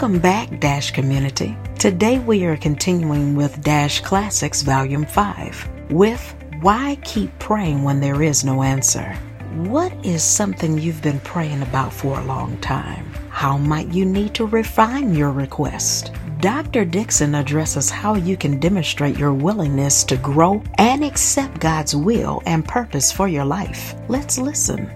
[0.00, 1.54] Welcome back, Dash community.
[1.78, 8.22] Today we are continuing with Dash Classics Volume 5 with Why Keep Praying When There
[8.22, 9.14] Is No Answer?
[9.56, 13.12] What is something you've been praying about for a long time?
[13.28, 16.12] How might you need to refine your request?
[16.40, 16.86] Dr.
[16.86, 22.64] Dixon addresses how you can demonstrate your willingness to grow and accept God's will and
[22.64, 23.94] purpose for your life.
[24.08, 24.90] Let's listen.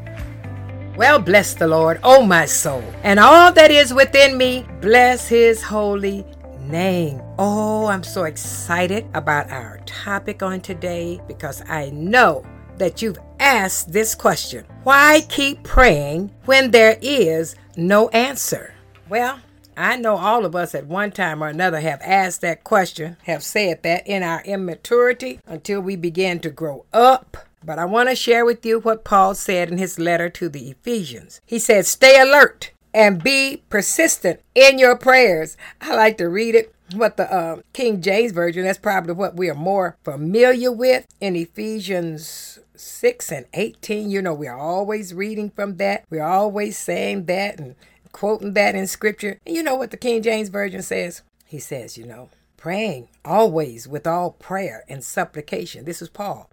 [0.96, 5.60] Well, bless the Lord, O my soul, and all that is within me, bless his
[5.60, 6.24] holy
[6.60, 7.20] name.
[7.36, 12.46] Oh, I'm so excited about our topic on today because I know
[12.78, 18.72] that you've asked this question Why keep praying when there is no answer?
[19.08, 19.40] Well,
[19.76, 23.42] I know all of us at one time or another have asked that question, have
[23.42, 27.36] said that in our immaturity until we began to grow up.
[27.64, 30.70] But I want to share with you what Paul said in his letter to the
[30.70, 31.40] Ephesians.
[31.46, 35.56] He said, Stay alert and be persistent in your prayers.
[35.80, 36.74] I like to read it.
[36.94, 41.34] What the uh, King James Version, that's probably what we are more familiar with in
[41.34, 44.10] Ephesians 6 and 18.
[44.10, 46.04] You know, we're always reading from that.
[46.10, 47.74] We're always saying that and
[48.12, 49.40] quoting that in scripture.
[49.46, 51.22] And you know what the King James Version says?
[51.46, 52.28] He says, you know,
[52.58, 55.86] praying always with all prayer and supplication.
[55.86, 56.50] This is Paul.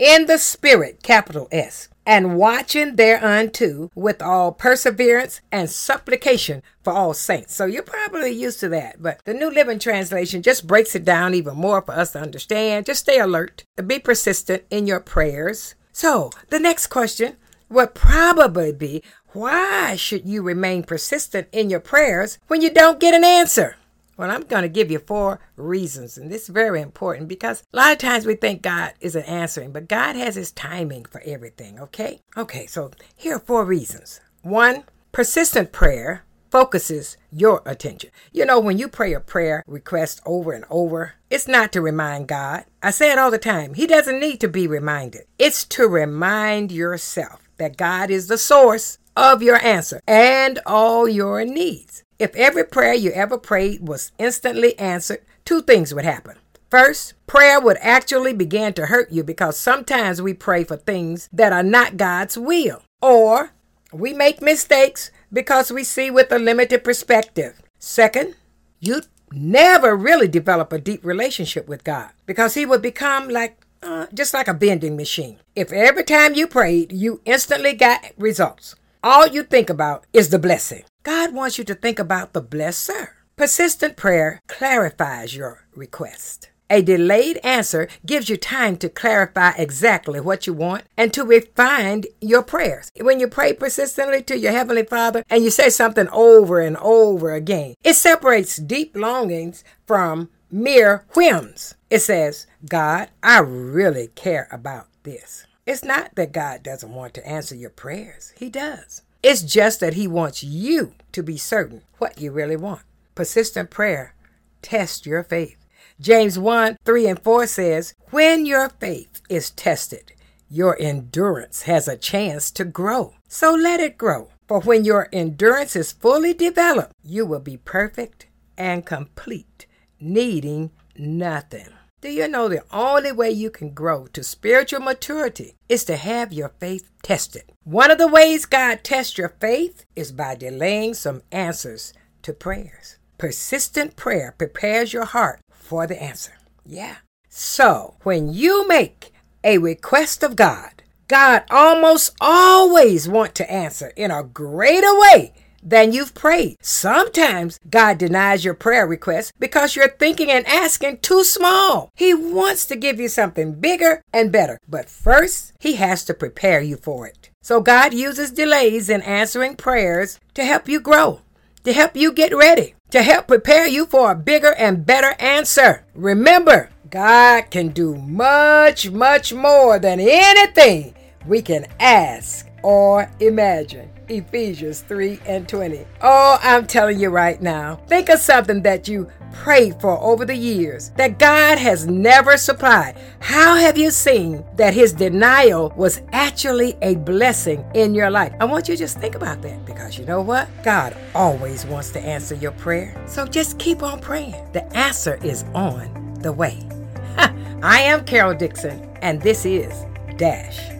[0.00, 7.12] In the Spirit, capital S, and watching thereunto with all perseverance and supplication for all
[7.12, 7.54] saints.
[7.54, 11.34] So you're probably used to that, but the New Living Translation just breaks it down
[11.34, 12.86] even more for us to understand.
[12.86, 15.74] Just stay alert, be persistent in your prayers.
[15.92, 17.36] So the next question
[17.68, 19.02] would probably be
[19.34, 23.76] why should you remain persistent in your prayers when you don't get an answer?
[24.20, 27.76] Well, I'm going to give you four reasons, and this is very important because a
[27.78, 31.80] lot of times we think God isn't answering, but God has His timing for everything,
[31.80, 32.20] okay?
[32.36, 34.20] Okay, so here are four reasons.
[34.42, 38.10] One, persistent prayer focuses your attention.
[38.30, 42.28] You know, when you pray a prayer request over and over, it's not to remind
[42.28, 42.66] God.
[42.82, 43.72] I say it all the time.
[43.72, 45.22] He doesn't need to be reminded.
[45.38, 51.42] It's to remind yourself that God is the source of your answer and all your
[51.46, 52.04] needs.
[52.20, 56.36] If every prayer you ever prayed was instantly answered, two things would happen.
[56.70, 61.54] First, prayer would actually begin to hurt you because sometimes we pray for things that
[61.54, 62.82] are not God's will.
[63.00, 63.52] Or
[63.90, 67.62] we make mistakes because we see with a limited perspective.
[67.78, 68.34] Second,
[68.80, 74.08] you'd never really develop a deep relationship with God because He would become like uh,
[74.12, 75.38] just like a vending machine.
[75.56, 80.38] If every time you prayed, you instantly got results, all you think about is the
[80.38, 80.84] blessing.
[81.02, 83.10] God wants you to think about the blesser.
[83.36, 86.50] Persistent prayer clarifies your request.
[86.68, 92.04] A delayed answer gives you time to clarify exactly what you want and to refine
[92.20, 92.90] your prayers.
[93.00, 97.32] When you pray persistently to your Heavenly Father and you say something over and over
[97.32, 101.74] again, it separates deep longings from mere whims.
[101.88, 105.46] It says, God, I really care about this.
[105.66, 109.02] It's not that God doesn't want to answer your prayers, He does.
[109.22, 112.82] It's just that He wants you to be certain what you really want.
[113.14, 114.14] Persistent prayer
[114.62, 115.56] tests your faith.
[116.00, 120.12] James 1 3 and 4 says, When your faith is tested,
[120.48, 123.14] your endurance has a chance to grow.
[123.28, 124.30] So let it grow.
[124.48, 128.26] For when your endurance is fully developed, you will be perfect
[128.56, 129.66] and complete,
[130.00, 131.68] needing nothing.
[132.02, 136.32] Do you know the only way you can grow to spiritual maturity is to have
[136.32, 137.42] your faith tested?
[137.64, 142.96] One of the ways God tests your faith is by delaying some answers to prayers.
[143.18, 146.32] Persistent prayer prepares your heart for the answer.
[146.64, 146.96] Yeah.
[147.28, 149.12] So, when you make
[149.44, 155.92] a request of God, God almost always want to answer in a greater way than
[155.92, 156.56] you've prayed.
[156.60, 161.90] Sometimes God denies your prayer request because you're thinking and asking too small.
[161.94, 166.60] He wants to give you something bigger and better, but first, He has to prepare
[166.60, 167.30] you for it.
[167.42, 171.20] So God uses delays in answering prayers to help you grow,
[171.64, 175.86] to help you get ready, to help prepare you for a bigger and better answer.
[175.94, 180.94] Remember, God can do much, much more than anything
[181.26, 183.90] we can ask or imagine.
[184.10, 185.86] Ephesians 3 and 20.
[186.02, 190.34] Oh, I'm telling you right now, think of something that you prayed for over the
[190.34, 192.98] years that God has never supplied.
[193.20, 198.32] How have you seen that His denial was actually a blessing in your life?
[198.40, 200.48] I want you to just think about that because you know what?
[200.64, 203.00] God always wants to answer your prayer.
[203.06, 204.34] So just keep on praying.
[204.52, 206.68] The answer is on the way.
[207.62, 209.86] I am Carol Dixon, and this is
[210.16, 210.79] Dash